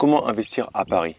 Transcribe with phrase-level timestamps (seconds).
[0.00, 1.14] comment investir à Paris?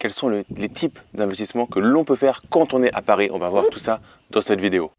[0.00, 3.28] Quels sont les types d'investissements que l'on peut faire quand on est à Paris?
[3.32, 4.90] On va voir tout ça dans cette vidéo.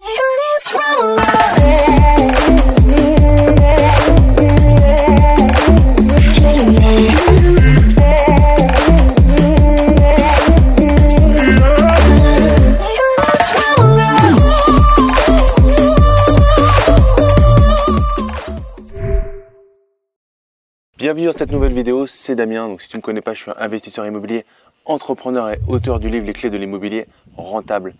[21.05, 22.67] Bienvenue dans cette nouvelle vidéo, c'est Damien.
[22.67, 24.43] Donc si tu ne me connais pas, je suis investisseur immobilier,
[24.85, 27.05] entrepreneur et auteur du livre Les clés de l'immobilier
[27.37, 27.93] rentable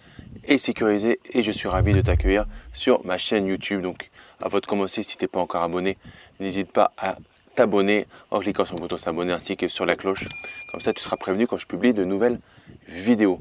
[0.48, 3.84] et sécurisé et je suis ravi de t'accueillir sur ma chaîne YouTube.
[3.84, 4.09] Donc
[4.41, 5.99] avant de commencer, si tu n'es pas encore abonné,
[6.39, 7.17] n'hésite pas à
[7.55, 10.26] t'abonner en cliquant sur le bouton s'abonner ainsi que sur la cloche.
[10.71, 12.40] Comme ça, tu seras prévenu quand je publie de nouvelles
[12.87, 13.40] vidéos.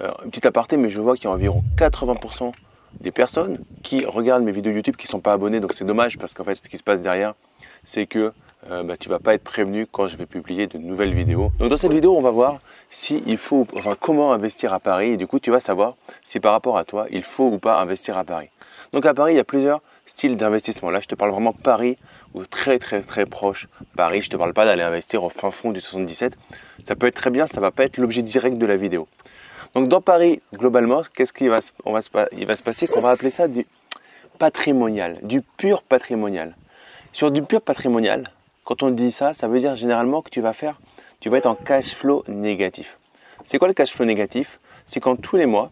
[0.00, 2.52] Alors, une petite aparté, mais je vois qu'il y a environ 80%
[2.98, 5.60] des personnes qui regardent mes vidéos YouTube qui ne sont pas abonnées.
[5.60, 7.34] Donc c'est dommage parce qu'en fait, ce qui se passe derrière,
[7.86, 8.32] c'est que
[8.70, 11.50] euh, bah, tu vas pas être prévenu quand je vais publier de nouvelles vidéos.
[11.58, 12.58] Donc dans cette vidéo, on va voir
[12.90, 13.66] si il faut,
[14.00, 15.10] comment investir à Paris.
[15.12, 17.80] Et du coup, tu vas savoir si par rapport à toi, il faut ou pas
[17.80, 18.48] investir à Paris.
[18.92, 20.90] Donc à Paris, il y a plusieurs styles d'investissement.
[20.90, 21.98] Là, je te parle vraiment Paris
[22.34, 24.22] ou très très très proche Paris.
[24.22, 26.36] Je te parle pas d'aller investir au fin fond du 77.
[26.84, 29.06] Ça peut être très bien, ça va pas être l'objet direct de la vidéo.
[29.74, 32.00] Donc dans Paris, globalement, qu'est-ce qui va, on va,
[32.32, 33.66] il va se passer qu'on va appeler ça du
[34.38, 36.54] patrimonial, du pur patrimonial.
[37.12, 38.24] Sur du pur patrimonial,
[38.68, 40.76] quand on dit ça, ça veut dire généralement que tu vas faire,
[41.20, 42.98] tu vas être en cash flow négatif.
[43.42, 44.58] C'est quoi le cash flow négatif?
[44.84, 45.70] C'est quand tous les mois,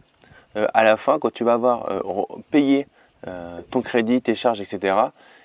[0.55, 2.87] euh, à la fin, quand tu vas avoir euh, payé
[3.27, 4.95] euh, ton crédit, tes charges, etc.,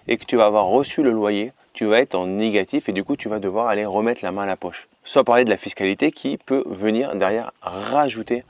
[0.08, 3.05] et que tu vas avoir reçu le loyer, tu vas être en négatif et du
[3.05, 4.89] coup tu vas devoir aller remettre la main à la poche.
[5.05, 8.45] Sans parler de la fiscalité qui peut venir derrière rajouter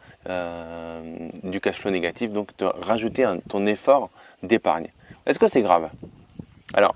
[1.43, 4.11] du cash flow négatif, donc te rajouter ton effort
[4.45, 4.87] d'épargne.
[5.27, 5.91] Est-ce que c'est grave?
[6.73, 6.95] Alors,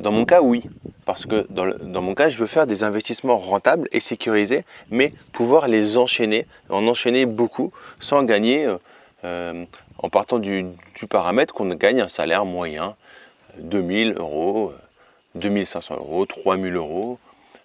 [0.00, 0.62] dans mon cas, oui.
[1.06, 5.68] Parce que dans, mon cas, je veux faire des investissements rentables et sécurisés, mais pouvoir
[5.68, 8.76] les enchaîner, en enchaîner beaucoup, sans gagner, euh,
[9.24, 9.64] euh,
[9.98, 10.66] en partant du,
[11.08, 12.96] paramètre qu'on gagne un salaire moyen,
[13.60, 14.72] 2000 euros,
[15.36, 17.18] 2500 euros, 3000 euros,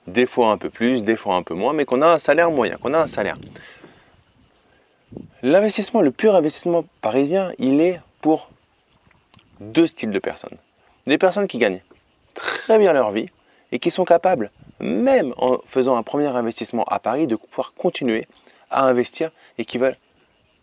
[0.08, 2.52] des fois un peu plus, des fois un peu moins, mais qu'on a un salaire
[2.52, 3.38] moyen, qu'on a un salaire.
[5.44, 8.50] L'investissement, le pur investissement parisien, il est pour
[9.60, 10.58] deux styles de personnes.
[11.08, 11.82] Des personnes qui gagnent
[12.34, 13.30] très bien leur vie
[13.72, 18.28] et qui sont capables, même en faisant un premier investissement à Paris, de pouvoir continuer
[18.70, 19.96] à investir et qui veulent,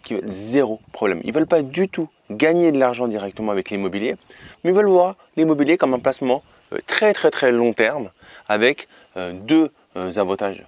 [0.04, 1.20] qui veulent zéro problème.
[1.24, 4.16] Ils ne veulent pas du tout gagner de l'argent directement avec l'immobilier,
[4.62, 6.42] mais ils veulent voir l'immobilier comme un placement
[6.72, 8.10] euh, très très très long terme
[8.48, 10.62] avec euh, deux euh, avantages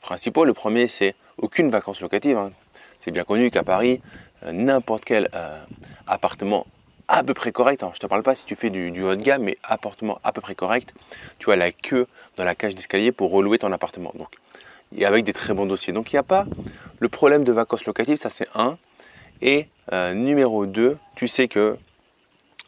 [0.00, 0.44] principaux.
[0.44, 2.38] Le premier, c'est aucune vacances locatives.
[2.38, 2.52] Hein.
[3.00, 4.00] C'est bien connu qu'à Paris,
[4.46, 5.28] n'importe quel
[6.06, 6.66] appartement
[7.08, 7.80] à peu près correct.
[7.80, 10.32] je ne te parle pas si tu fais du, haut de gamme, mais appartement à
[10.32, 10.94] peu près correct.
[11.38, 14.12] Tu as la queue dans la cage d'escalier pour relouer ton appartement.
[14.16, 14.28] Donc,
[14.96, 15.92] et avec des très bons dossiers.
[15.92, 16.44] Donc il n'y a pas
[17.00, 18.76] le problème de vacances locatives, ça c'est un.
[19.40, 21.76] Et euh, numéro 2, tu sais que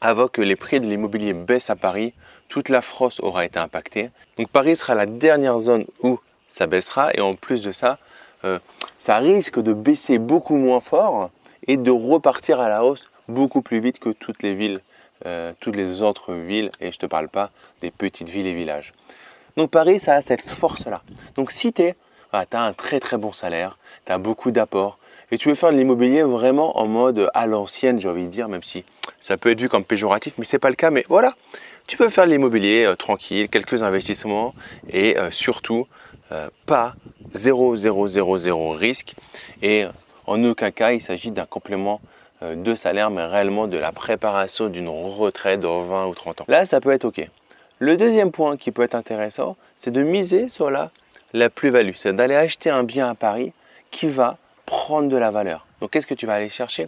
[0.00, 2.12] avant que les prix de l'immobilier baissent à Paris,
[2.48, 4.10] toute la France aura été impactée.
[4.38, 6.18] Donc Paris sera la dernière zone où
[6.48, 7.12] ça baissera.
[7.14, 7.98] Et en plus de ça,
[8.44, 8.58] euh,
[8.98, 11.30] ça risque de baisser beaucoup moins fort
[11.66, 14.80] et de repartir à la hausse beaucoup plus vite que toutes les villes,
[15.26, 18.54] euh, toutes les autres villes, et je ne te parle pas des petites villes et
[18.54, 18.92] villages.
[19.56, 21.02] Donc Paris, ça a cette force-là.
[21.36, 21.92] Donc si tu
[22.32, 24.98] as un très très bon salaire, tu as beaucoup d'apports,
[25.30, 28.48] et tu veux faire de l'immobilier vraiment en mode à l'ancienne, j'ai envie de dire,
[28.48, 28.84] même si
[29.20, 31.34] ça peut être vu comme péjoratif, mais ce n'est pas le cas, mais voilà,
[31.86, 34.54] tu peux faire de l'immobilier euh, tranquille, quelques investissements,
[34.90, 35.86] et euh, surtout,
[36.66, 36.94] pas
[37.34, 39.14] 0, 0, 0, 0 risque,
[39.62, 39.84] et
[40.26, 42.00] en aucun cas, il s'agit d'un complément
[42.54, 46.44] de salaire, mais réellement de la préparation d'une retraite dans 20 ou 30 ans.
[46.48, 47.26] Là, ça peut être OK.
[47.78, 50.90] Le deuxième point qui peut être intéressant, c'est de miser sur la,
[51.50, 51.94] plus-value.
[51.96, 53.52] C'est d'aller acheter un bien à Paris
[53.90, 55.66] qui va prendre de la valeur.
[55.80, 56.86] Donc, qu'est-ce que tu vas aller chercher?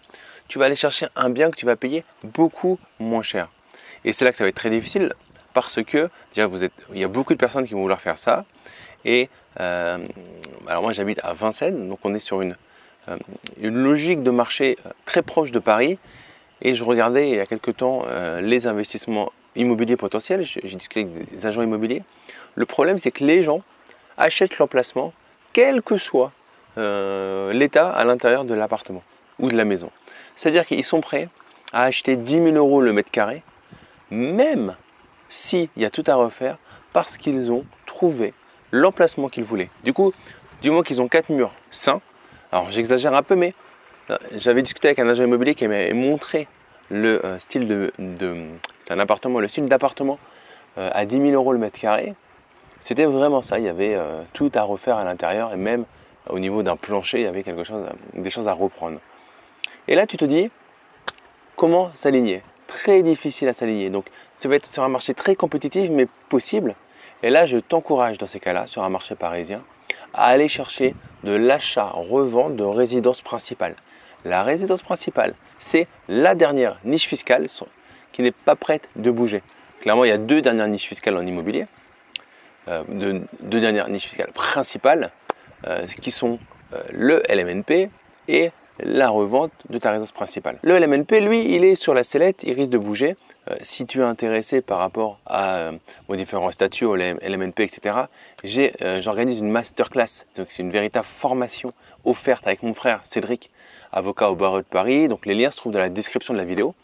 [0.48, 3.48] Tu vas aller chercher un bien que tu vas payer beaucoup moins cher.
[4.04, 5.12] Et c'est là que ça va être très difficile
[5.52, 8.18] parce que déjà, vous êtes, il y a beaucoup de personnes qui vont vouloir faire
[8.18, 8.44] ça.
[9.04, 9.28] Et
[9.60, 9.98] euh,
[10.66, 12.56] alors moi j'habite à Vincennes, donc on est sur une euh,
[13.60, 15.98] une logique de marché euh, très proche de Paris.
[16.62, 20.44] Et je regardais il y a quelques temps euh, les investissements immobiliers potentiels.
[20.44, 22.02] J'ai discuté avec des agents immobiliers.
[22.54, 23.62] Le problème, c'est que les gens
[24.16, 25.12] achètent l'emplacement,
[25.52, 26.32] quel que soit
[26.76, 29.02] l'état à l'intérieur de l'appartement
[29.38, 29.90] ou de la maison.
[30.36, 31.28] C'est-à-dire qu'ils sont prêts
[31.72, 33.42] à acheter 10 000 euros le mètre carré,
[34.10, 34.76] même
[35.28, 36.58] s'il y a tout à refaire,
[36.92, 38.32] parce qu'ils ont trouvé
[38.72, 39.70] l'emplacement qu'ils voulaient.
[39.84, 40.12] Du coup,
[40.62, 42.00] du moins qu'ils ont quatre murs sains,
[42.56, 43.52] alors j'exagère un peu, mais
[44.08, 46.48] euh, j'avais discuté avec un agent immobilier qui m'avait montré
[46.90, 47.92] le euh, style de,
[48.88, 50.18] un appartement, le style d'appartement
[50.78, 52.14] euh, à 10 000 euros le mètre carré.
[52.80, 53.98] C'était vraiment ça, il y avait
[54.32, 55.84] tout à refaire à l'intérieur et même
[56.30, 59.00] au niveau d'un plancher, il y avait quelque chose, des choses à reprendre.
[59.88, 60.48] Et là, tu te dis,
[61.56, 62.42] comment s'aligner?
[62.68, 63.90] Très difficile à s'aligner.
[63.90, 64.06] Donc,
[64.38, 66.76] ça va être sur un marché très compétitif, mais possible.
[67.24, 69.64] Et là, je t'encourage dans ces cas-là, sur un marché parisien,
[70.16, 73.76] à aller chercher de l'achat-revente de résidence principale.
[74.24, 77.46] La résidence principale, c'est la dernière niche fiscale
[78.12, 79.42] qui n'est pas prête de bouger.
[79.80, 81.66] Clairement, il y a deux dernières niches fiscales en immobilier,
[82.68, 82.82] euh,
[83.40, 85.10] deux, dernières niches fiscales principales,
[85.66, 86.38] euh, qui sont
[86.72, 87.88] euh, le LMNP
[88.28, 90.58] et la revente de ta résidence principale.
[90.62, 93.16] Le LMNP, lui, il est sur la sellette, il risque de bouger.
[93.62, 95.70] Si tu es intéressé par rapport à,
[96.08, 97.96] aux différents statuts, au LMNP, etc.,
[99.00, 100.26] j'organise une masterclass.
[100.34, 101.72] C'est une véritable formation
[102.04, 103.50] offerte avec mon frère Cédric,
[103.92, 105.08] avocat au barreau de Paris.
[105.08, 106.74] Donc, les liens se trouvent dans la description de la vidéo.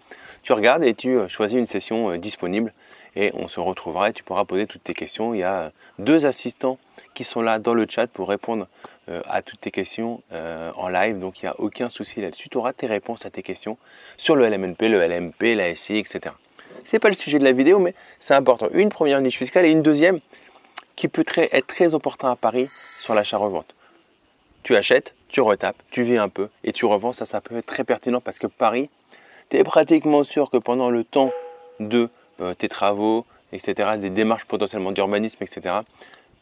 [0.42, 2.72] Tu regardes et tu choisis une session disponible
[3.16, 5.34] et on se retrouvera et tu pourras poser toutes tes questions.
[5.34, 6.78] Il y a deux assistants
[7.14, 8.66] qui sont là dans le chat pour répondre
[9.08, 11.18] euh, à toutes tes questions euh, en live.
[11.18, 12.48] Donc il n'y a aucun souci là-dessus.
[12.48, 13.76] Tu auras tes réponses à tes questions
[14.16, 16.34] sur le LMNP, le LMP, la SI, etc.
[16.84, 18.66] C'est pas le sujet de la vidéo, mais c'est important.
[18.72, 20.20] Une première niche fiscale et une deuxième
[20.96, 23.74] qui peut être très opportun à Paris sur l'achat-revente.
[24.62, 27.12] Tu achètes, tu retapes, tu vis un peu et tu revends.
[27.12, 28.90] Ça, ça peut être très pertinent parce que Paris,
[29.50, 31.30] tu es pratiquement sûr que pendant le temps
[31.80, 32.08] de
[32.40, 35.76] euh, tes travaux, etc., des démarches potentiellement d'urbanisme, etc.,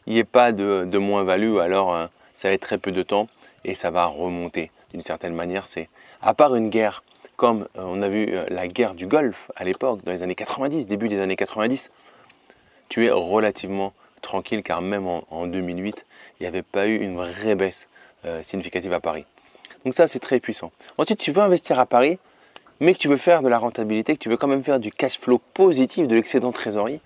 [0.07, 2.07] il n'y ait pas de, moins-value, alors euh,
[2.37, 3.27] ça va être très peu de temps
[3.63, 5.67] et ça va remonter d'une certaine manière.
[5.67, 5.87] C'est
[6.21, 7.03] à part une guerre
[7.41, 10.85] comme euh, on a vu la guerre du Golfe à l'époque, dans les années 90,
[10.85, 11.89] début des années 90,
[12.87, 16.03] tu es relativement tranquille car même en, 2008,
[16.39, 17.87] il n'y avait pas eu une vraie baisse
[18.43, 19.25] significative à Paris.
[19.85, 20.71] Donc ça, c'est très puissant.
[20.99, 22.19] Ensuite, tu veux investir à Paris,
[22.79, 24.91] mais que tu veux faire de la rentabilité, que tu veux quand même faire du
[24.91, 27.01] cash flow positif, de l'excédent trésorerie,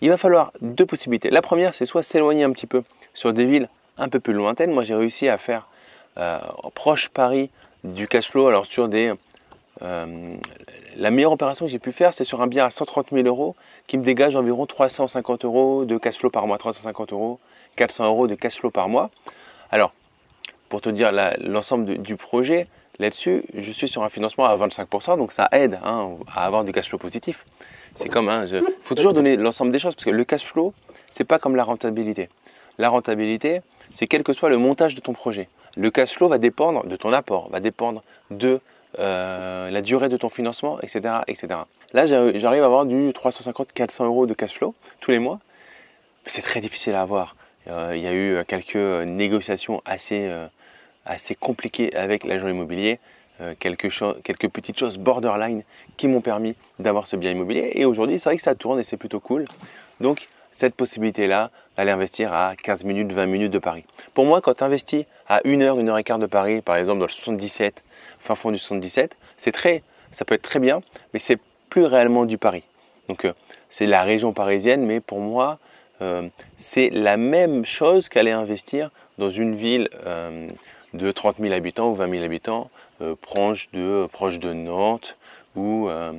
[0.00, 1.28] il va falloir deux possibilités.
[1.28, 2.82] La première, c'est soit s'éloigner un petit peu
[3.12, 3.68] sur des villes
[3.98, 4.72] un peu plus lointaines.
[4.72, 5.73] Moi, j'ai réussi à faire euh,
[6.74, 7.50] proche Paris
[7.82, 8.46] du cash flow.
[8.46, 9.12] Alors, sur des.
[9.82, 10.36] Euh,
[10.96, 13.56] la meilleure opération que j'ai pu faire, c'est sur un bien à 130 000 euros
[13.88, 16.58] qui me dégage environ 350 euros de cash flow par mois.
[16.58, 17.40] 350 euros,
[17.76, 19.10] 400 euros de cash flow par mois.
[19.70, 19.92] Alors,
[20.68, 22.68] pour te dire l'ensemble du projet,
[23.00, 26.72] Là-dessus, je suis sur un financement à 25%, donc ça aide hein, à avoir du
[26.72, 27.44] cash flow positif.
[27.96, 30.72] C'est comme, il hein, faut toujours donner l'ensemble des choses, parce que le cash flow,
[31.10, 32.28] c'est pas comme la rentabilité.
[32.78, 33.60] La rentabilité,
[33.92, 35.48] c'est quel que soit le montage de ton projet.
[35.76, 38.60] Le cash flow va dépendre de ton apport, va dépendre de
[38.98, 41.16] euh, la durée de ton financement, etc.
[41.26, 41.48] etc.
[41.92, 45.38] Là, j'arrive à avoir du 350-400 euros de cash flow tous les mois.
[46.26, 47.36] C'est très difficile à avoir.
[47.68, 50.46] Euh, il y a eu quelques négociations assez euh,
[51.06, 52.98] assez compliqué avec l'agent immobilier,
[53.40, 53.88] euh, quelque
[54.22, 55.62] quelques petites choses borderline
[55.96, 57.72] qui m'ont permis d'avoir ce bien immobilier.
[57.74, 59.44] Et aujourd'hui, c'est vrai que ça tourne et c'est plutôt cool.
[60.00, 63.84] Donc, cette possibilité-là d'aller investir à 15 minutes, 20 minutes de Paris.
[64.14, 66.76] Pour moi, quand tu investis à 1 heure, 1 heure et quart de Paris, par
[66.76, 67.82] exemple dans le 77,
[68.18, 70.80] fin fond du 77, c'est très, ça peut être très bien,
[71.12, 71.38] mais c'est
[71.70, 72.64] plus réellement du Paris.
[73.08, 73.32] Donc, euh,
[73.70, 75.56] c'est la région parisienne, mais pour moi,
[76.00, 76.28] euh,
[76.58, 79.88] c'est la même chose qu'aller investir dans une ville
[80.94, 82.70] de 30 000 habitants ou 20 000 habitants,
[83.02, 85.16] euh, proche, de, proche de Nantes
[85.56, 86.12] ou, euh,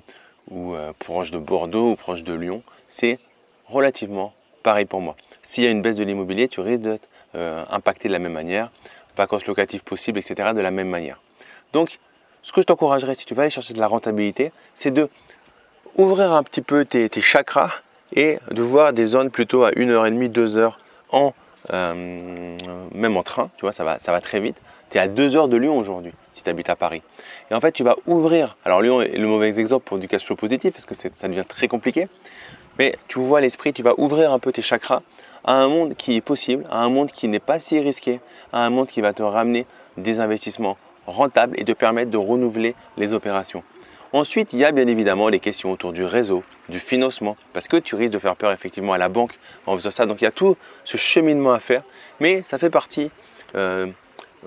[0.51, 2.61] ou euh, proche de Bordeaux ou proche de Lyon.
[2.89, 3.17] C'est
[3.67, 4.33] relativement
[4.63, 5.15] pareil pour moi.
[5.44, 7.07] S'il y a une baisse de l'immobilier, tu risques d'être
[7.69, 8.69] impacté de la même manière,
[9.17, 10.51] vacances locatives possibles, etc.
[10.55, 11.19] de la même manière.
[11.74, 11.98] Donc,
[12.43, 15.10] ce que je t'encouragerais si tu vas aller chercher de la rentabilité, c'est de
[15.98, 17.72] ouvrir un petit peu tes, chakras
[18.13, 20.79] et de voir des zones plutôt à 1h30, 2 heures
[21.12, 21.34] en
[21.74, 22.55] euh,
[22.93, 24.57] même en train, tu vois, ça va, ça va très vite.
[24.91, 27.01] Tu es à 2 heures de Lyon aujourd'hui, si tu habites à Paris.
[27.50, 28.57] Et en fait, tu vas ouvrir.
[28.63, 31.43] Alors, Lyon est le mauvais exemple pour du cash flow positif, parce que ça devient
[31.48, 32.07] très compliqué.
[32.79, 35.01] Mais tu vois l'esprit, tu vas ouvrir un peu tes chakras
[35.44, 38.20] à un monde qui est possible, à un monde qui n'est pas si risqué,
[38.51, 39.65] à un monde qui va te ramener
[39.98, 40.77] des investissements
[41.08, 43.63] rentables et te permettre de renouveler les opérations.
[44.12, 47.77] Ensuite, il y a bien évidemment les questions autour du réseau, du financement, parce que
[47.77, 50.05] tu risques de faire peur effectivement à la banque en faisant ça.
[50.05, 50.55] Donc il y a tout
[50.86, 51.84] ce cheminement à faire,
[52.20, 53.12] mais ça fait partie,
[53.55, 53.88] euh,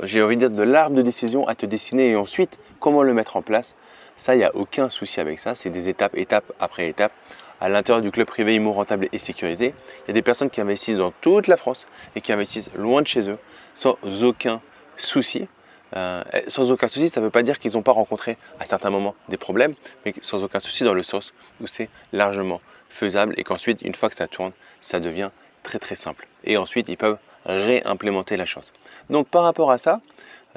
[0.02, 3.12] j'ai envie de dire, de l'arbre de décision à te dessiner et ensuite comment le
[3.12, 3.74] mettre en place?
[4.16, 5.54] Ça, il n'y a aucun souci avec ça.
[5.54, 7.12] C'est des étapes, étape après étape.
[7.60, 9.74] À l'intérieur du club privé IMO rentable et sécurisé,
[10.04, 13.02] il y a des personnes qui investissent dans toute la France et qui investissent loin
[13.02, 13.38] de chez eux
[13.74, 14.60] sans aucun
[14.96, 15.48] souci.
[15.96, 18.90] Euh, sans aucun souci, ça ne veut pas dire qu'ils n'ont pas rencontré à certains
[18.90, 19.74] moments des problèmes,
[20.04, 22.60] mais sans aucun souci dans le sens où c'est largement
[22.90, 25.30] faisable et qu'ensuite, une fois que ça tourne, ça devient
[25.62, 26.26] très très simple.
[26.44, 28.70] Et ensuite, ils peuvent réimplémenter la chose.
[29.10, 30.00] Donc par rapport à ça,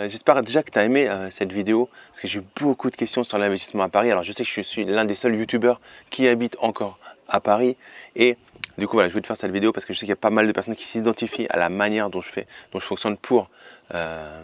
[0.09, 2.95] j'espère déjà que tu as aimé euh, cette vidéo parce que j'ai eu beaucoup de
[2.95, 4.11] questions sur l'investissement à Paris.
[4.11, 5.79] Alors je sais que je suis l'un des seuls youtubeurs
[6.09, 7.77] qui habite encore à Paris
[8.15, 8.35] et
[8.77, 10.13] Du coup, voilà, je vais te faire cette vidéo parce que je sais qu'il y
[10.13, 12.85] a pas mal de personnes qui s'identifient à la manière dont je fais, dont je
[12.85, 13.49] fonctionne pour,
[13.93, 14.41] euh,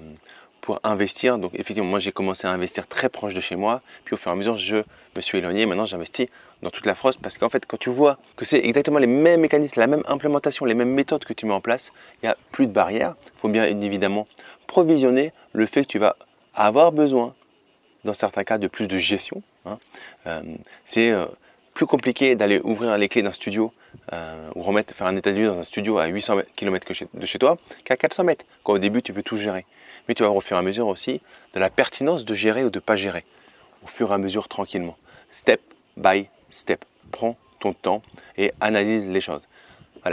[0.62, 1.38] pour investir.
[1.38, 3.82] Donc, effectivement, moi, j'ai commencé à investir très proche de chez moi.
[4.04, 4.78] Puis, au fur et à mesure, je
[5.16, 5.66] me suis éloigné.
[5.66, 6.28] Maintenant, j'investis
[6.62, 9.42] dans toute la France parce qu'en fait, quand tu vois que c'est exactement les mêmes
[9.42, 12.36] mécanismes, la même implémentation, les mêmes méthodes que tu mets en place, il n'y a
[12.52, 13.16] plus de barrières.
[13.28, 14.28] Il faut bien évidemment
[14.68, 16.16] provisionner le fait que tu vas
[16.54, 17.34] avoir besoin,
[18.04, 19.42] dans certains cas, de plus de gestion.
[19.66, 19.78] Hein.
[20.28, 20.42] Euh,
[20.86, 21.26] c'est euh,
[21.74, 23.72] plus compliqué d'aller ouvrir les clés d'un studio
[24.14, 27.26] euh, ou remettre, faire un état de lieu dans un studio à 800 km de
[27.26, 29.66] chez toi qu'à 400 mètres, quand au début tu veux tout gérer.
[30.08, 31.22] Mais tu vas voir au fur et à mesure aussi
[31.54, 33.24] de la pertinence de gérer ou de ne pas gérer,
[33.84, 34.96] au fur et à mesure tranquillement.
[35.32, 35.62] Step
[35.98, 36.84] by step.
[37.12, 38.02] Prends ton temps
[38.38, 39.44] et analyse les choses.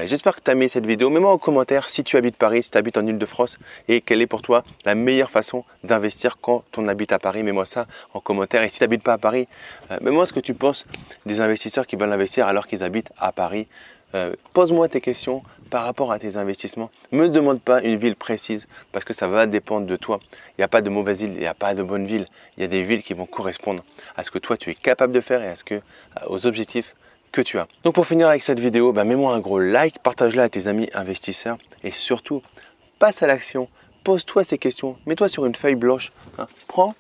[0.03, 1.09] J'espère que tu as aimé cette vidéo.
[1.09, 3.59] Mets-moi en commentaire si tu habites Paris, si tu habites en Ile-de-France
[3.89, 7.43] et quelle est pour toi la meilleure façon d'investir quand on habite à Paris.
[7.43, 8.63] Mets-moi ça en commentaire.
[8.63, 9.47] Et si tu n'habites pas à Paris,
[9.91, 10.85] euh, mets-moi ce que tu penses
[11.27, 13.69] des investisseurs qui veulent investir alors qu'ils habitent à Paris.
[14.15, 16.91] Euh, pose-moi tes questions par rapport à tes investissements.
[17.13, 20.21] Ne me demande pas une ville précise parce que ça va dépendre de toi.
[20.51, 22.27] Il n'y a pas de mauvaise ville, il n'y a pas de bonne ville.
[22.57, 23.85] Il y a des villes qui vont correspondre
[24.17, 25.81] à ce que toi tu es capable de faire et à ce que,
[26.29, 26.95] aux objectifs
[27.35, 27.67] que tu as.
[27.83, 30.89] Donc pour finir avec cette vidéo, bah, mets-moi un gros like, partage-la à tes amis
[30.95, 32.43] investisseurs et surtout,
[33.01, 33.69] passe à l'action,
[34.05, 36.47] pose-toi ces questions, mets-toi sur une feuille blanche, hein.
[36.69, 36.95] prends,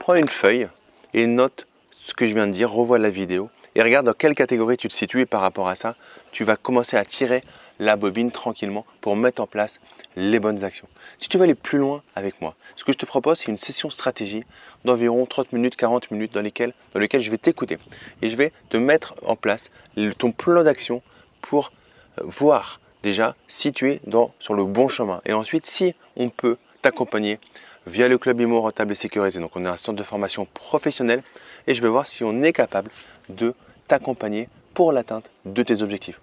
[0.00, 0.66] prends une feuille
[1.14, 4.34] et note ce que je viens de dire, revois la vidéo et regarde dans quelle
[4.34, 5.94] catégorie tu te situes et par rapport à ça,
[6.32, 7.42] tu vas commencer à tirer
[7.78, 9.78] la bobine tranquillement pour mettre en place
[10.16, 10.88] les bonnes actions.
[11.18, 13.58] Si tu veux aller plus loin avec moi, ce que je te propose, c'est une
[13.58, 14.44] session stratégie
[14.84, 17.78] d'environ 30 minutes, 40 minutes dans lesquelles, je vais t'écouter
[18.22, 19.70] et je vais te mettre en place
[20.18, 21.02] ton plan d'action
[21.42, 21.72] pour
[22.18, 25.20] euh, voir déjà si tu es dans, sur le bon chemin.
[25.26, 27.38] Et ensuite, si on peut t'accompagner
[27.86, 29.40] via le club IMO rentable et sécurisé.
[29.40, 31.22] Donc, on est un centre de formation professionnel
[31.66, 32.90] et je vais voir si on est capable
[33.28, 33.54] de
[33.88, 36.20] t'accompagner pour l'atteinte de tes objectifs.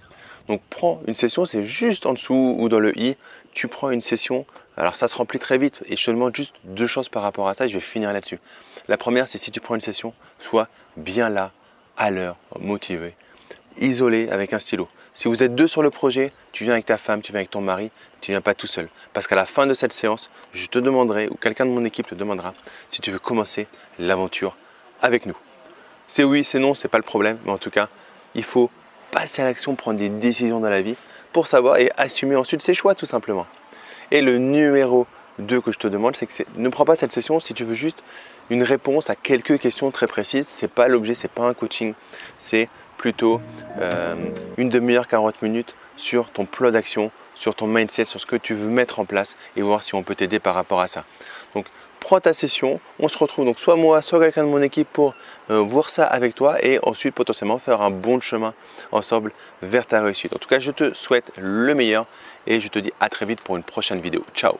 [0.51, 3.15] Donc prends une session, c'est juste en dessous ou dans le i,
[3.53, 4.45] tu prends une session.
[4.75, 7.47] Alors ça se remplit très vite et je te demande juste deux choses par rapport
[7.47, 8.37] à ça, je vais finir là-dessus.
[8.89, 10.67] La première, c'est si tu prends une session, sois
[10.97, 11.51] bien là,
[11.95, 13.15] à l'heure, motivé,
[13.79, 14.89] isolé avec un stylo.
[15.13, 17.51] Si vous êtes deux sur le projet, tu viens avec ta femme, tu viens avec
[17.51, 17.89] ton mari,
[18.19, 18.89] tu viens pas tout seul.
[19.13, 22.07] Parce qu'à la fin de cette séance, je te demanderai, ou quelqu'un de mon équipe
[22.07, 22.53] te demandera,
[22.89, 23.67] si tu veux commencer
[23.99, 24.57] l'aventure
[25.01, 25.37] avec nous.
[26.09, 27.87] C'est oui, c'est non, c'est pas le problème, mais en tout cas,
[28.35, 28.69] il faut
[29.11, 30.95] passer à l'action, prendre des décisions dans la vie
[31.33, 33.45] pour savoir et assumer ensuite ses choix tout simplement.
[34.11, 35.07] Et le numéro
[35.39, 37.73] 2 que je te demande, c'est que ne prends pas cette session si tu veux
[37.73, 38.03] juste
[38.49, 40.47] une réponse à quelques questions très précises.
[40.47, 41.93] C'est pas l'objet, c'est pas un coaching,
[42.39, 43.39] c'est plutôt
[43.79, 44.15] euh,
[44.57, 48.53] une demi-heure, 40 minutes sur ton plan d'action, sur ton mindset, sur ce que tu
[48.53, 51.05] veux mettre en place et voir si on peut t'aider par rapport à ça.
[51.55, 51.65] Donc
[51.99, 55.15] prends ta session, on se retrouve donc soit moi, soit quelqu'un de mon équipe pour
[55.59, 58.53] voir ça avec toi et ensuite potentiellement faire un bon chemin
[58.91, 59.31] ensemble
[59.61, 60.33] vers ta réussite.
[60.35, 62.05] En tout cas, je te souhaite le meilleur
[62.47, 64.23] et je te dis à très vite pour une prochaine vidéo.
[64.33, 64.53] Ciao